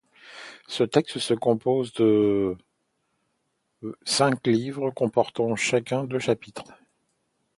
[0.67, 2.57] Ce texte se compose de
[4.03, 6.63] cinq livres comportant chacun deux chapitres.